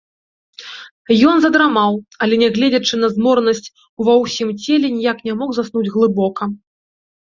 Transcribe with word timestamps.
Ён 1.31 1.35
задрамаў, 1.43 1.91
але, 2.25 2.33
нягледзячы 2.43 2.95
на 3.03 3.07
зморанасць 3.17 3.69
ува 4.05 4.13
ўсім 4.23 4.49
целе, 4.63 4.87
ніяк 4.99 5.17
не 5.29 5.33
мог 5.43 5.49
заснуць 5.59 5.89
глыбока. 5.97 6.43